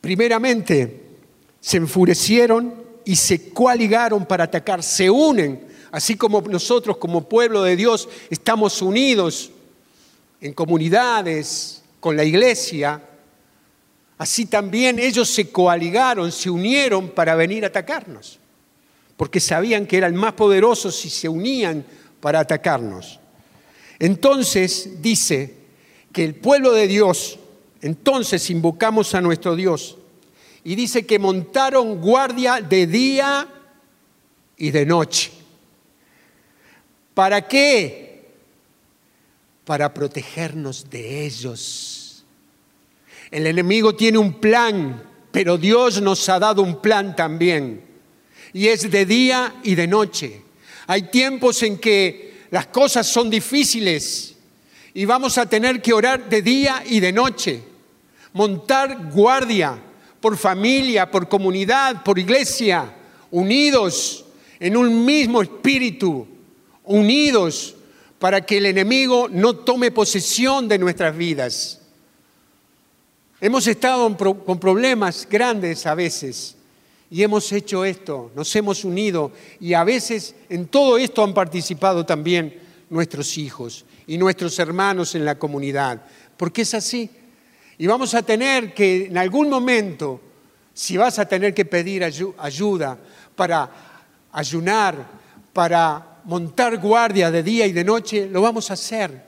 [0.00, 1.02] Primeramente,
[1.60, 2.72] se enfurecieron
[3.04, 8.80] y se coaligaron para atacar, se unen, así como nosotros como pueblo de Dios estamos
[8.80, 9.50] unidos
[10.44, 13.02] en comunidades, con la iglesia,
[14.18, 18.38] así también ellos se coaligaron, se unieron para venir a atacarnos
[19.16, 21.84] porque sabían que eran más poderosos y se unían
[22.20, 23.20] para atacarnos.
[23.98, 25.54] Entonces dice
[26.12, 27.38] que el pueblo de Dios,
[27.80, 29.98] entonces invocamos a nuestro Dios,
[30.64, 33.46] y dice que montaron guardia de día
[34.56, 35.30] y de noche.
[37.12, 38.03] ¿Para qué?
[39.64, 42.24] Para protegernos de ellos.
[43.30, 47.82] El enemigo tiene un plan, pero Dios nos ha dado un plan también.
[48.52, 50.42] Y es de día y de noche.
[50.86, 54.34] Hay tiempos en que las cosas son difíciles
[54.92, 57.60] y vamos a tener que orar de día y de noche,
[58.32, 59.76] montar guardia
[60.20, 62.94] por familia, por comunidad, por iglesia,
[63.32, 64.24] unidos
[64.60, 66.26] en un mismo espíritu,
[66.84, 67.74] unidos
[68.24, 71.82] para que el enemigo no tome posesión de nuestras vidas.
[73.38, 76.56] Hemos estado con problemas grandes a veces
[77.10, 82.06] y hemos hecho esto, nos hemos unido y a veces en todo esto han participado
[82.06, 86.00] también nuestros hijos y nuestros hermanos en la comunidad,
[86.38, 87.10] porque es así.
[87.76, 90.18] Y vamos a tener que en algún momento,
[90.72, 92.98] si vas a tener que pedir ayuda
[93.36, 93.70] para
[94.32, 95.10] ayunar,
[95.52, 99.24] para montar guardia de día y de noche, lo vamos a hacer.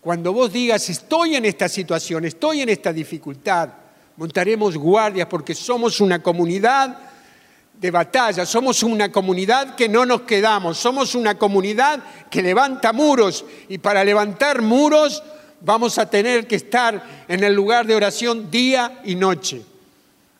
[0.00, 3.68] Cuando vos digas, estoy en esta situación, estoy en esta dificultad,
[4.16, 6.98] montaremos guardias porque somos una comunidad
[7.74, 13.44] de batalla, somos una comunidad que no nos quedamos, somos una comunidad que levanta muros
[13.68, 15.22] y para levantar muros
[15.60, 19.62] vamos a tener que estar en el lugar de oración día y noche.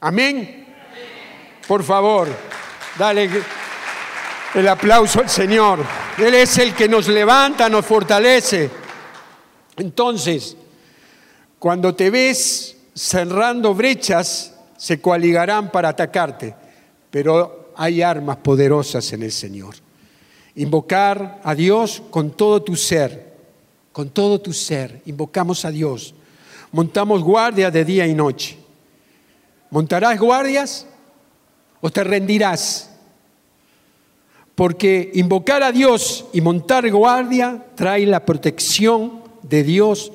[0.00, 0.66] Amén.
[1.66, 2.28] Por favor,
[2.96, 3.28] dale
[4.54, 5.84] el aplauso al Señor.
[6.18, 8.70] Él es el que nos levanta, nos fortalece.
[9.76, 10.56] Entonces,
[11.58, 16.54] cuando te ves cerrando brechas, se coaligarán para atacarte,
[17.10, 19.74] pero hay armas poderosas en el Señor.
[20.56, 23.28] Invocar a Dios con todo tu ser
[23.98, 26.14] con todo tu ser, invocamos a Dios.
[26.70, 28.56] Montamos guardia de día y noche.
[29.70, 30.86] ¿Montarás guardias
[31.80, 32.87] o te rendirás?
[34.58, 40.10] Porque invocar a Dios y montar guardia trae la protección de Dios.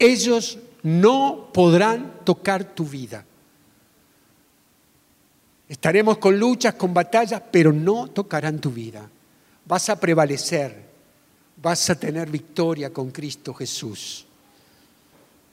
[0.00, 3.24] Ellos no podrán tocar tu vida.
[5.68, 9.08] Estaremos con luchas, con batallas, pero no tocarán tu vida.
[9.64, 10.88] Vas a prevalecer
[11.60, 14.24] vas a tener victoria con Cristo Jesús.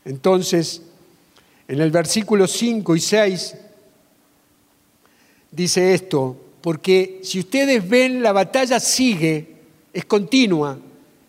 [0.04, 0.82] Entonces,
[1.68, 3.56] en el versículo 5 y 6
[5.52, 9.56] dice esto, porque si ustedes ven la batalla sigue,
[9.94, 10.76] es continua,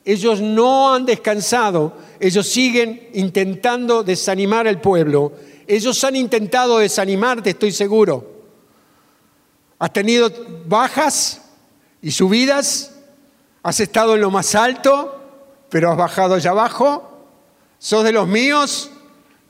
[0.03, 5.35] ellos no han descansado, ellos siguen intentando desanimar al pueblo,
[5.67, 8.47] ellos han intentado desanimarte, estoy seguro.
[9.79, 10.33] Has tenido
[10.65, 11.43] bajas
[12.01, 12.95] y subidas,
[13.63, 15.21] ¿Has estado en lo más alto,
[15.69, 17.29] pero has bajado allá abajo?
[17.79, 18.91] ¿Sos de los míos?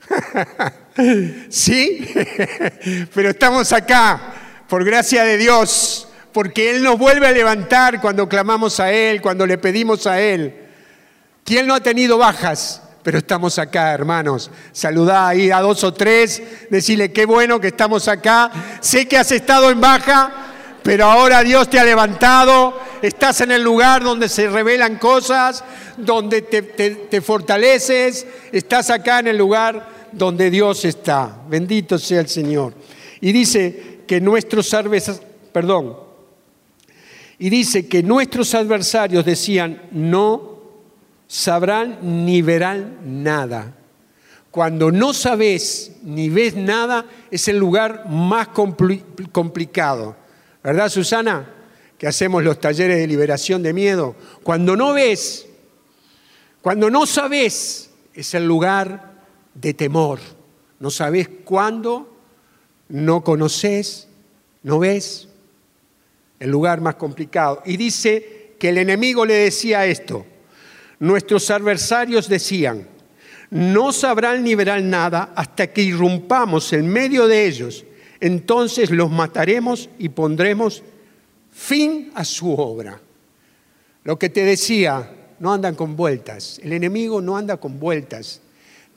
[1.49, 2.05] sí,
[3.13, 8.79] pero estamos acá, por gracia de Dios, porque Él nos vuelve a levantar cuando clamamos
[8.79, 10.53] a Él, cuando le pedimos a Él.
[11.43, 12.81] ¿Quién no ha tenido bajas?
[13.03, 14.51] Pero estamos acá, hermanos.
[14.73, 18.51] Saludá ahí a dos o tres, decirle qué bueno que estamos acá.
[18.81, 20.31] Sé que has estado en baja,
[20.83, 25.63] pero ahora Dios te ha levantado estás en el lugar donde se revelan cosas,
[25.97, 31.37] donde te, fortaleces, estás acá en el lugar donde Dios está.
[31.47, 32.73] Bendito sea el Señor.
[33.21, 34.73] Y dice que nuestros
[35.51, 35.97] perdón,
[37.39, 40.57] y dice que nuestros adversarios decían, no
[41.27, 43.75] sabrán ni verán nada.
[44.49, 48.47] Cuando no sabes ni ves nada, es el lugar más
[49.31, 50.15] complicado.
[50.63, 51.53] ¿Verdad, Susana?
[51.97, 55.47] que hacemos los talleres de liberación de miedo, cuando no ves,
[56.61, 60.19] cuando no sabes, es el lugar de temor.
[60.79, 62.16] No sabes cuándo,
[62.89, 64.07] no conoces,
[64.63, 65.27] no ves,
[66.39, 67.61] el lugar más complicado.
[67.65, 70.25] Y dice que el enemigo le decía esto,
[70.99, 72.87] nuestros adversarios decían,
[73.49, 77.85] no sabrán ni verán nada hasta que irrumpamos en medio de ellos,
[78.19, 80.83] entonces los mataremos y pondremos
[81.51, 82.99] fin a su obra.
[84.03, 86.59] Lo que te decía, no andan con vueltas.
[86.63, 88.41] El enemigo no anda con vueltas.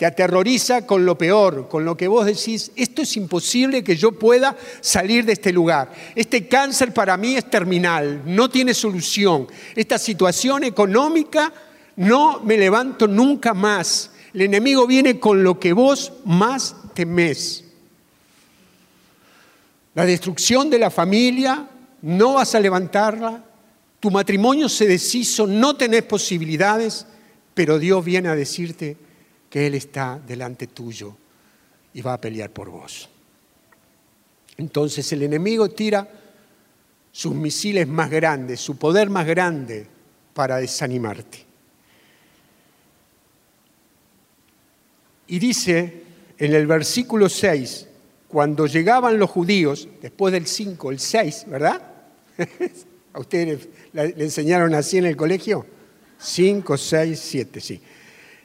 [0.00, 4.12] Te aterroriza con lo peor, con lo que vos decís, esto es imposible que yo
[4.12, 5.92] pueda salir de este lugar.
[6.14, 9.46] Este cáncer para mí es terminal, no tiene solución.
[9.76, 11.52] Esta situación económica
[11.96, 14.12] no me levanto nunca más.
[14.32, 17.64] El enemigo viene con lo que vos más temés.
[19.92, 21.68] La destrucción de la familia,
[22.00, 23.44] no vas a levantarla,
[24.00, 27.04] tu matrimonio se deshizo, no tenés posibilidades,
[27.52, 29.09] pero Dios viene a decirte
[29.50, 31.14] que Él está delante tuyo
[31.92, 33.08] y va a pelear por vos.
[34.56, 36.08] Entonces el enemigo tira
[37.10, 39.86] sus misiles más grandes, su poder más grande
[40.32, 41.44] para desanimarte.
[45.26, 46.02] Y dice
[46.38, 47.86] en el versículo 6,
[48.28, 51.82] cuando llegaban los judíos, después del 5, el 6, ¿verdad?
[53.12, 55.66] ¿A ustedes le enseñaron así en el colegio?
[56.18, 57.80] 5, 6, 7, sí.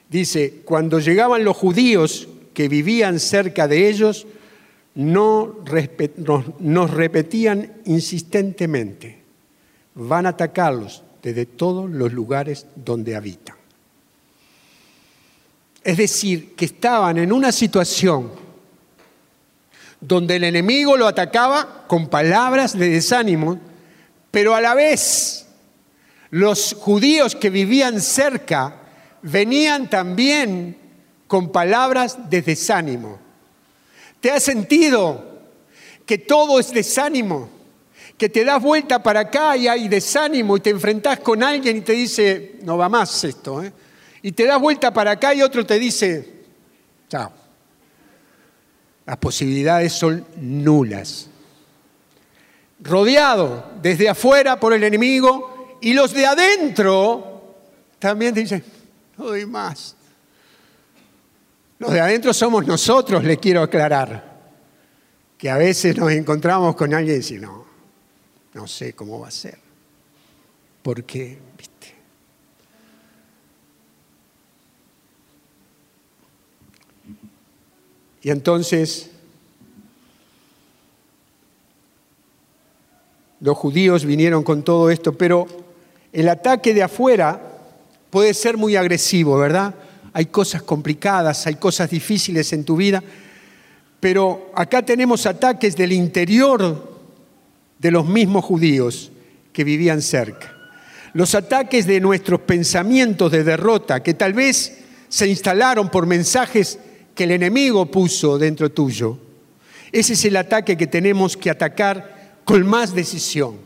[0.09, 4.27] Dice, cuando llegaban los judíos que vivían cerca de ellos,
[4.95, 5.57] no
[6.59, 9.21] nos repetían insistentemente,
[9.95, 13.55] van a atacarlos desde todos los lugares donde habitan.
[15.83, 18.31] Es decir, que estaban en una situación
[19.99, 23.59] donde el enemigo lo atacaba con palabras de desánimo,
[24.31, 25.45] pero a la vez
[26.31, 28.81] los judíos que vivían cerca
[29.25, 30.77] venían también
[31.27, 33.19] con palabras de desánimo.
[34.19, 35.23] ¿Te has sentido
[36.05, 37.49] que todo es desánimo?
[38.17, 41.81] Que te das vuelta para acá y hay desánimo y te enfrentás con alguien y
[41.81, 43.63] te dice, no va más esto.
[43.63, 43.73] ¿eh?
[44.21, 46.43] Y te das vuelta para acá y otro te dice,
[47.09, 47.31] chao.
[49.05, 51.29] Las posibilidades son nulas.
[52.79, 57.55] Rodeado desde afuera por el enemigo y los de adentro
[57.99, 58.63] también dicen,
[59.17, 59.95] no doy más.
[61.79, 64.35] Los de adentro somos nosotros, le quiero aclarar.
[65.37, 67.65] Que a veces nos encontramos con alguien y decimos, no,
[68.53, 69.57] no sé cómo va a ser.
[70.81, 71.95] Porque, viste.
[78.21, 79.11] Y entonces
[83.41, 85.45] los judíos vinieron con todo esto, pero
[86.11, 87.54] el ataque de afuera
[88.15, 89.75] puede ser muy agresivo, ¿verdad?
[90.13, 93.03] hay cosas complicadas, hay cosas difíciles en tu vida,
[93.99, 96.97] pero acá tenemos ataques del interior
[97.77, 99.11] de los mismos judíos
[99.51, 100.55] que vivían cerca.
[101.11, 104.77] Los ataques de nuestros pensamientos de derrota, que tal vez
[105.09, 106.79] se instalaron por mensajes
[107.13, 109.17] que el enemigo puso dentro tuyo.
[109.91, 113.64] Ese es el ataque que tenemos que atacar con más decisión.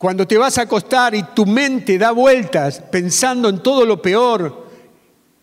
[0.00, 4.66] Cuando te vas a acostar y tu mente da vueltas pensando en todo lo peor,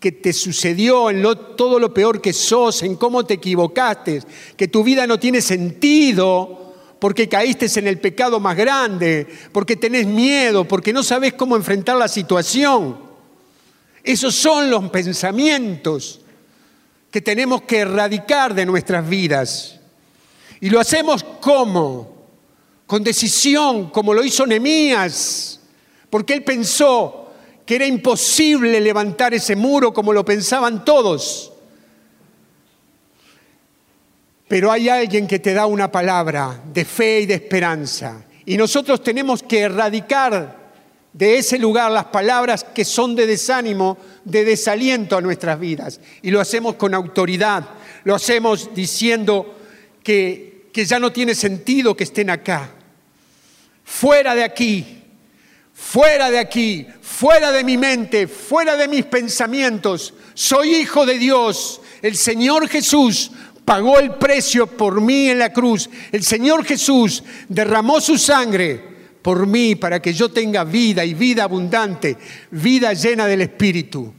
[0.00, 1.24] que te sucedió, en
[1.56, 4.20] todo lo peor que sos, en cómo te equivocaste,
[4.56, 10.08] que tu vida no tiene sentido porque caíste en el pecado más grande, porque tenés
[10.08, 12.98] miedo, porque no sabes cómo enfrentar la situación.
[14.02, 16.20] Esos son los pensamientos
[17.12, 19.78] que tenemos que erradicar de nuestras vidas.
[20.60, 22.17] Y lo hacemos como?
[22.88, 25.60] Con decisión, como lo hizo Nemías,
[26.08, 27.26] porque él pensó,
[27.66, 31.52] que era imposible levantar ese muro como lo pensaban todos.
[34.48, 38.24] Pero hay alguien que te da una palabra de fe y de esperanza.
[38.46, 40.72] Y nosotros tenemos que erradicar
[41.12, 46.00] de ese lugar las palabras que son de desánimo, de desaliento a nuestras vidas.
[46.22, 47.68] Y lo hacemos con autoridad,
[48.04, 49.58] lo hacemos diciendo
[50.02, 52.76] que, que ya no tiene sentido que estén acá.
[53.90, 54.84] Fuera de aquí,
[55.72, 60.12] fuera de aquí, fuera de mi mente, fuera de mis pensamientos.
[60.34, 61.80] Soy hijo de Dios.
[62.02, 63.32] El Señor Jesús
[63.64, 65.88] pagó el precio por mí en la cruz.
[66.12, 68.80] El Señor Jesús derramó su sangre
[69.22, 72.18] por mí para que yo tenga vida y vida abundante,
[72.50, 74.14] vida llena del Espíritu.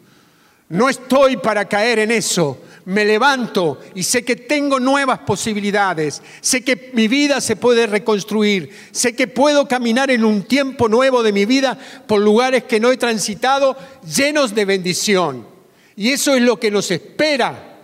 [0.69, 6.63] No estoy para caer en eso me levanto y sé que tengo nuevas posibilidades, sé
[6.63, 11.31] que mi vida se puede reconstruir, sé que puedo caminar en un tiempo nuevo de
[11.31, 11.77] mi vida
[12.07, 15.47] por lugares que no he transitado llenos de bendición.
[15.95, 17.77] Y eso es lo que nos espera.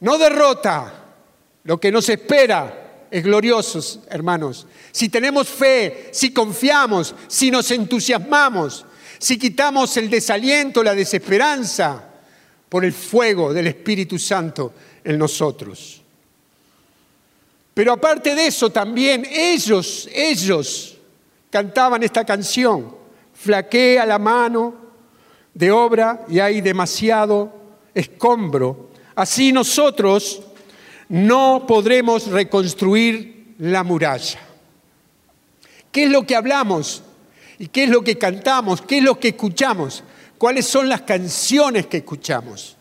[0.00, 1.04] No derrota,
[1.62, 4.66] lo que nos espera es glorioso, hermanos.
[4.90, 8.84] Si tenemos fe, si confiamos, si nos entusiasmamos,
[9.20, 12.08] si quitamos el desaliento, la desesperanza,
[12.72, 14.72] por el fuego del Espíritu Santo
[15.04, 16.00] en nosotros.
[17.74, 20.96] Pero aparte de eso también ellos, ellos
[21.50, 22.96] cantaban esta canción,
[23.34, 24.74] flaquea la mano
[25.52, 27.52] de obra y hay demasiado
[27.94, 28.88] escombro.
[29.16, 30.40] Así nosotros
[31.10, 34.40] no podremos reconstruir la muralla.
[35.92, 37.02] ¿Qué es lo que hablamos?
[37.58, 38.80] ¿Y qué es lo que cantamos?
[38.80, 40.02] ¿Qué es lo que escuchamos?
[40.42, 42.76] Cuáles son las canciones que escuchamos.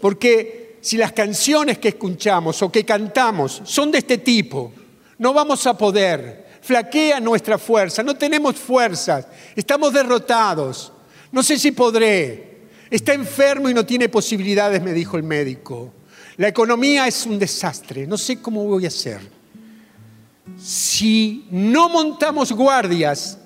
[0.00, 4.72] Porque si las canciones que escuchamos o que cantamos son de este tipo,
[5.16, 6.46] No vamos a poder.
[6.60, 8.02] Flaquea nuestra fuerza.
[8.02, 9.28] No tenemos fuerzas.
[9.54, 10.92] Estamos derrotados.
[11.30, 12.62] No sé si podré.
[12.90, 15.92] Está enfermo y no tiene posibilidades, me dijo el médico.
[16.38, 18.04] La economía es un desastre.
[18.04, 19.20] No sé cómo voy a hacer.
[20.58, 23.38] Si no montamos guardias,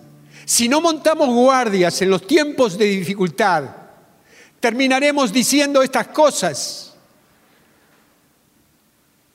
[0.48, 3.64] si no montamos guardias en los tiempos de dificultad,
[4.58, 6.94] terminaremos diciendo estas cosas.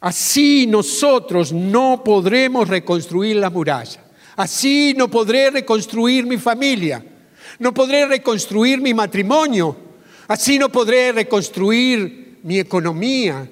[0.02, 4.04] Así nosotros no podremos reconstruir la muralla.
[4.36, 7.06] Así no podré reconstruir mi familia.
[7.60, 9.78] No podré reconstruir mi matrimonio.
[10.28, 13.48] Así no podré reconstruir mi economía.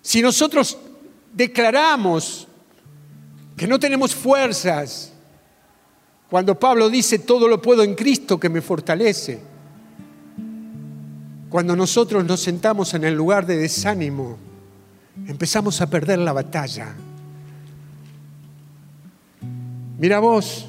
[0.00, 0.78] Si nosotros
[1.32, 2.46] declaramos
[3.56, 5.09] que no tenemos fuerzas,
[6.30, 9.40] cuando Pablo dice todo lo puedo en Cristo que me fortalece,
[11.48, 14.38] cuando nosotros nos sentamos en el lugar de desánimo,
[15.26, 16.94] empezamos a perder la batalla.
[19.98, 20.66] Mira vos,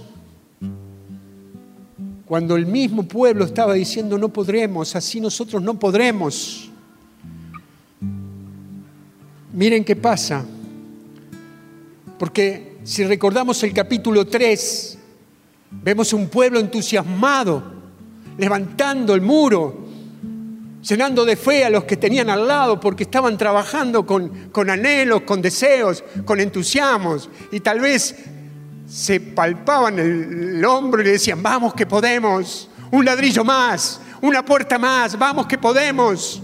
[2.26, 6.72] cuando el mismo pueblo estaba diciendo no podremos, así nosotros no podremos.
[9.54, 10.44] Miren qué pasa.
[12.18, 14.98] Porque si recordamos el capítulo 3,
[15.72, 17.64] vemos un pueblo entusiasmado,
[18.38, 19.88] levantando el muro,
[20.82, 25.22] llenando de fe a los que tenían al lado porque estaban trabajando con, con anhelos,
[25.22, 28.16] con deseos, con entusiasmos y tal vez
[28.88, 34.44] se palpaban el, el hombro y le decían, vamos que podemos, un ladrillo más, una
[34.44, 36.42] puerta más, vamos que podemos.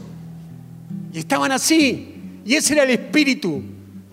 [1.11, 3.61] Y estaban así, y ese era el espíritu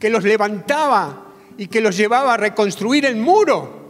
[0.00, 3.83] que los levantaba y que los llevaba a reconstruir el muro.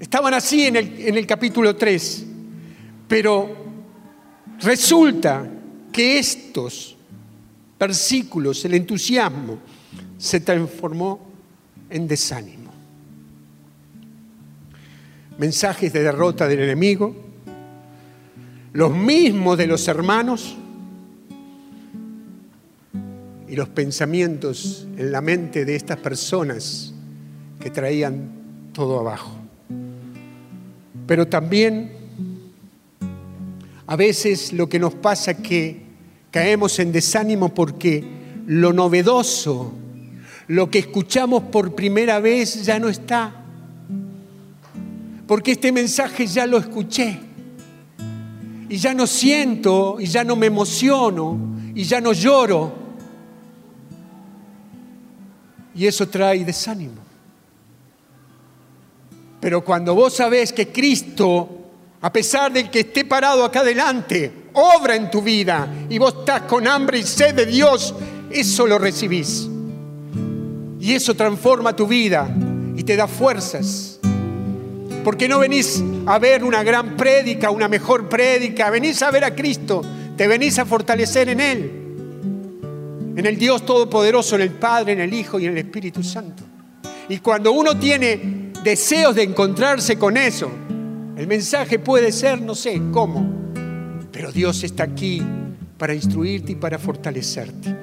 [0.00, 2.26] Estaban así en el, en el capítulo 3,
[3.08, 3.64] pero
[4.60, 5.46] Resulta
[5.92, 6.96] que estos
[7.78, 9.58] versículos, el entusiasmo,
[10.16, 11.20] se transformó
[11.90, 12.72] en desánimo.
[15.38, 17.14] Mensajes de derrota del enemigo,
[18.72, 20.56] los mismos de los hermanos
[23.48, 26.94] y los pensamientos en la mente de estas personas
[27.60, 29.43] que traían todo abajo.
[31.06, 31.92] Pero también
[33.86, 35.82] a veces lo que nos pasa es que
[36.30, 38.04] caemos en desánimo porque
[38.46, 39.72] lo novedoso,
[40.48, 43.44] lo que escuchamos por primera vez ya no está.
[45.26, 47.18] Porque este mensaje ya lo escuché.
[48.68, 51.38] Y ya no siento, y ya no me emociono,
[51.74, 52.72] y ya no lloro.
[55.74, 57.03] Y eso trae desánimo.
[59.44, 61.64] Pero cuando vos sabés que Cristo
[62.00, 66.42] a pesar de que esté parado acá adelante, obra en tu vida y vos estás
[66.44, 67.94] con hambre y sed de Dios,
[68.30, 69.46] eso lo recibís.
[70.80, 72.26] Y eso transforma tu vida
[72.74, 74.00] y te da fuerzas.
[75.04, 79.34] Porque no venís a ver una gran prédica, una mejor prédica, venís a ver a
[79.34, 79.82] Cristo,
[80.16, 81.72] te venís a fortalecer en Él,
[83.14, 86.42] en el Dios Todopoderoso, en el Padre, en el Hijo y en el Espíritu Santo.
[87.10, 90.50] Y cuando uno tiene deseos de encontrarse con eso,
[91.16, 93.30] el mensaje puede ser, no sé cómo,
[94.10, 95.22] pero Dios está aquí
[95.78, 97.76] para instruirte y para fortalecerte.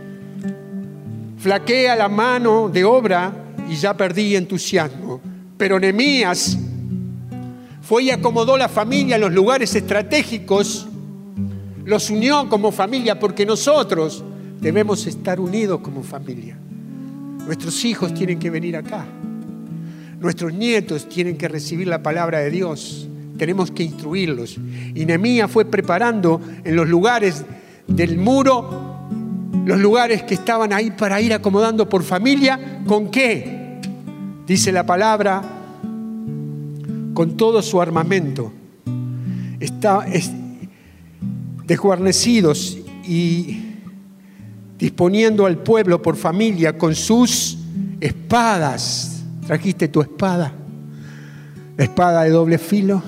[1.38, 3.32] Flaquea la mano de obra
[3.70, 5.22] y ya perdí entusiasmo.
[5.58, 6.58] Pero Nehemías
[7.82, 10.88] fue y acomodó la familia en los lugares estratégicos,
[11.86, 14.24] los unió como familia, porque nosotros
[14.60, 16.58] debemos estar unidos como familia.
[17.46, 19.06] Nuestros hijos tienen que venir acá.
[20.22, 23.10] Nuestros nietos tienen que recibir la palabra de Dios
[23.42, 24.60] tenemos que instruirlos.
[24.94, 27.44] Y Nehemías fue preparando en los lugares
[27.88, 29.00] del muro,
[29.66, 33.80] los lugares que estaban ahí para ir acomodando por familia, ¿con qué?
[34.46, 35.42] Dice la palabra,
[37.16, 38.54] con todo su armamento.
[39.60, 40.06] Está
[41.66, 43.58] desguarnecidos y
[44.78, 47.58] disponiendo al pueblo por familia con sus
[48.00, 49.11] espadas.
[49.52, 50.50] ¿Trajiste tu espada?
[51.78, 53.04] Espada de doble filo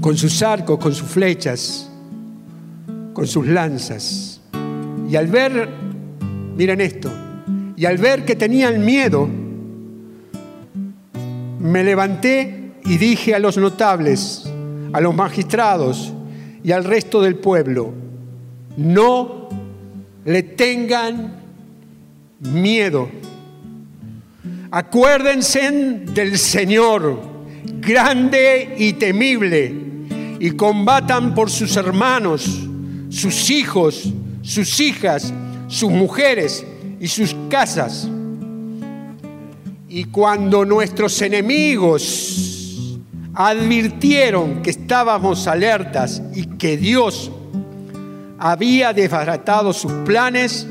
[0.00, 1.90] con sus arcos, con sus flechas,
[3.12, 4.40] con sus lanzas.
[5.10, 5.68] Y al ver,
[6.56, 7.10] miren esto,
[7.76, 9.28] y al ver que tenían miedo,
[11.58, 14.48] me levanté y dije a los notables,
[14.92, 16.12] a los magistrados
[16.62, 17.92] y al resto del pueblo,
[18.76, 19.48] no
[20.24, 21.39] le tengan
[22.40, 23.08] miedo.
[24.70, 27.20] Acuérdense del Señor,
[27.80, 29.74] grande y temible
[30.38, 32.66] y combatan por sus hermanos,
[33.10, 34.12] sus hijos,
[34.42, 35.32] sus hijas,
[35.68, 36.64] sus mujeres
[36.98, 38.08] y sus casas.
[39.88, 42.98] Y cuando nuestros enemigos
[43.34, 47.30] advirtieron que estábamos alertas y que Dios
[48.38, 50.66] había desbaratado sus planes,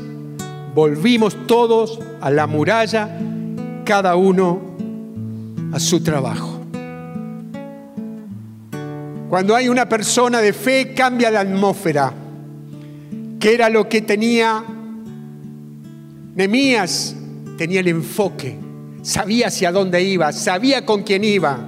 [0.74, 3.10] volvimos todos a la muralla,
[3.86, 4.62] cada uno
[5.72, 6.60] a su trabajo.
[9.30, 12.12] Cuando hay una persona de fe, cambia la atmósfera,
[13.40, 14.64] que era lo que tenía
[16.36, 17.16] Nemías,
[17.58, 18.58] tenía el enfoque,
[19.02, 21.60] sabía hacia dónde iba, sabía con quién iba,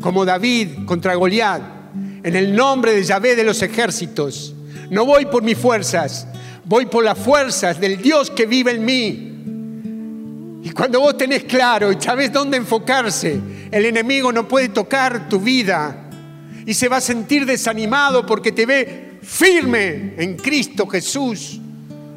[0.00, 1.60] como David contra Goliat,
[2.22, 4.54] en el nombre de Yahvé de los ejércitos.
[4.90, 6.26] No voy por mis fuerzas,
[6.64, 9.28] voy por las fuerzas del Dios que vive en mí.
[10.64, 13.40] Y cuando vos tenés claro y sabés dónde enfocarse,
[13.70, 16.08] el enemigo no puede tocar tu vida
[16.64, 21.60] y se va a sentir desanimado porque te ve firme en Cristo Jesús.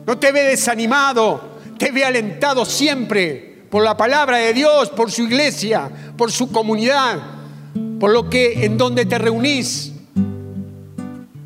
[0.06, 5.24] No te ve desanimado, te ve alentado siempre por la palabra de Dios, por su
[5.24, 7.20] iglesia, por su comunidad,
[8.00, 9.91] por lo que en donde te reunís.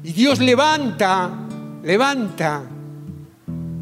[0.04, 1.32] Y Dios levanta,
[1.82, 2.64] levanta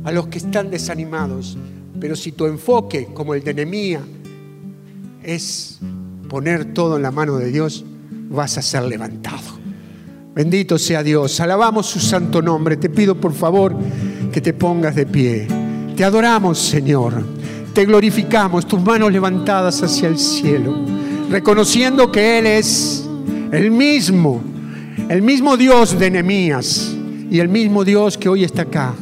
[0.08, 1.58] a los que están desanimados.
[2.00, 4.04] Pero si tu enfoque, como el de Nehemías,
[5.22, 5.80] es
[6.30, 7.84] poner todo en la mano de Dios,
[8.30, 9.60] vas a ser levantado.
[10.34, 11.42] Bendito sea Dios.
[11.42, 12.78] Alabamos su santo nombre.
[12.78, 13.76] Te pido por favor
[14.32, 15.46] que te pongas de pie.
[15.98, 17.26] Te adoramos, Señor.
[17.74, 20.74] Te glorificamos, tus manos levantadas hacia el cielo,
[21.30, 23.06] reconociendo que Él es
[23.52, 24.42] el mismo
[25.10, 26.96] el mismo Dios de Nehemías
[27.30, 28.96] y el mismo Dios que hoy está acá.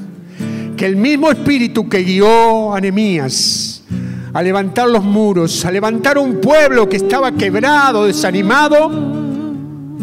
[0.77, 3.81] Que el mismo espíritu que guió a Nehemías
[4.33, 8.91] a levantar los muros, a levantar un pueblo que estaba quebrado, desanimado,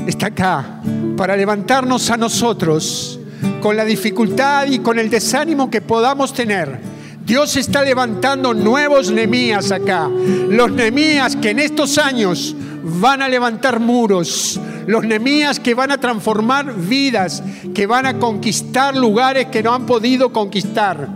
[0.07, 0.81] está acá
[1.17, 3.21] para levantarnos a nosotros
[3.61, 6.81] con la dificultad y con el desánimo que podamos tener.
[7.25, 10.09] Dios está levantando nuevos Nemías acá.
[10.09, 15.99] Los Nemías que en estos años van a levantar muros, los Nemías que van a
[15.99, 17.43] transformar vidas,
[17.75, 21.09] que van a conquistar lugares que no han podido conquistar.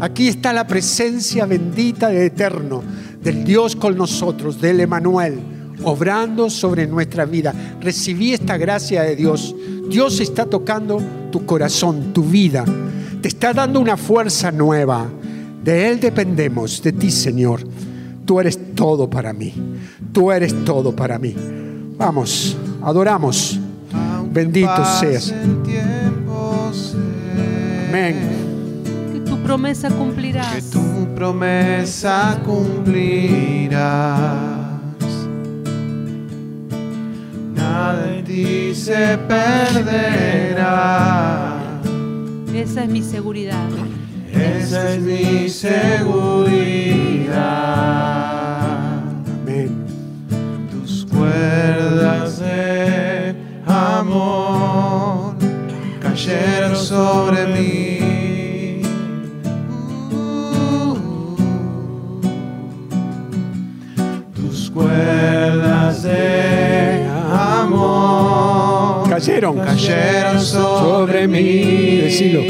[0.00, 2.82] Aquí está la presencia bendita de Eterno,
[3.20, 5.40] del Dios con nosotros, del Emanuel,
[5.82, 7.54] obrando sobre nuestra vida.
[7.80, 9.54] Recibí esta gracia de Dios.
[9.88, 11.00] Dios está tocando
[11.30, 12.64] tu corazón, tu vida.
[13.20, 15.06] Te está dando una fuerza nueva.
[15.62, 17.60] De Él dependemos, de ti, Señor.
[18.24, 19.52] Tú eres todo para mí.
[20.12, 21.34] Tú eres todo para mí.
[21.96, 23.58] Vamos, adoramos.
[24.30, 25.32] Bendito seas.
[27.88, 28.16] Amén.
[29.12, 30.52] Que tu promesa cumplirás.
[30.54, 33.78] Que tu promesa cumplirás.
[37.54, 40.64] Nada en ti se perderá.
[42.52, 43.68] Esa es mi seguridad.
[44.32, 47.34] Esa es mi seguridad.
[49.42, 49.84] Amén.
[50.70, 52.23] Tus cuerdas
[53.74, 55.34] amor
[56.00, 58.80] cayeron sobre mí.
[64.34, 69.58] Tus cuerdas de amor Cayeron.
[69.58, 71.96] cayeron sobre mí.
[72.02, 72.40] Decilo.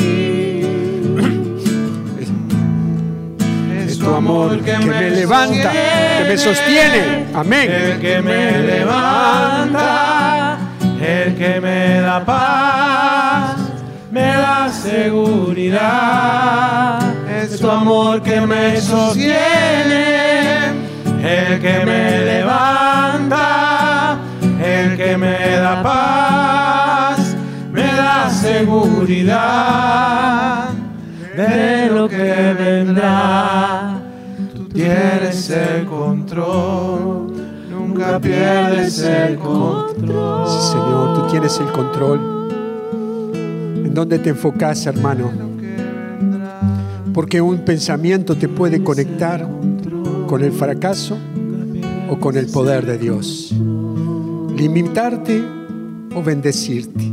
[3.86, 5.72] Es tu amor que, Que me levanta,
[6.18, 7.26] que me sostiene.
[7.34, 7.70] Amén.
[7.70, 10.03] El que me levanta,
[11.04, 13.56] el que me da paz,
[14.10, 15.78] me da seguridad.
[17.28, 19.34] Es tu amor que me sostiene,
[21.22, 24.16] el que me levanta,
[24.62, 27.36] el que me da paz,
[27.70, 29.34] me da seguridad
[31.36, 33.98] de lo que vendrá.
[34.54, 37.23] Tú tienes el control,
[38.12, 40.48] nunca el control.
[40.48, 42.20] Sí, Señor, tú tienes el control.
[43.84, 45.30] ¿En dónde te enfocas, hermano?
[47.12, 49.48] Porque un pensamiento te puede conectar
[50.26, 51.16] con el fracaso
[52.10, 53.54] o con el poder de Dios.
[54.56, 55.42] Limitarte
[56.14, 57.04] o bendecirte.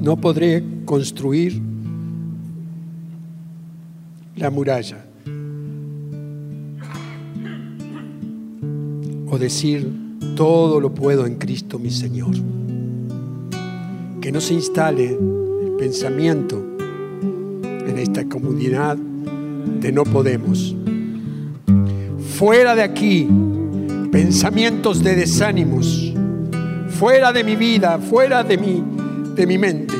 [0.00, 1.60] No podré construir
[4.36, 5.11] la muralla
[9.32, 9.90] o decir
[10.36, 12.34] todo lo puedo en Cristo mi Señor.
[14.20, 16.62] Que no se instale el pensamiento
[17.62, 20.76] en esta comunidad de no podemos.
[22.36, 23.26] Fuera de aquí,
[24.10, 26.12] pensamientos de desánimos,
[26.90, 28.84] fuera de mi vida, fuera de mi,
[29.34, 29.94] de mi mente.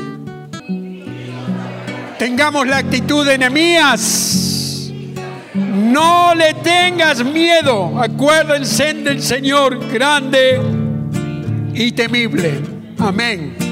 [2.19, 4.52] tengamos la actitud de Nehemías.
[5.93, 8.01] No le tengas miedo.
[8.01, 10.59] Acuérdense del Señor grande
[11.75, 12.59] y temible.
[12.97, 13.62] Amén.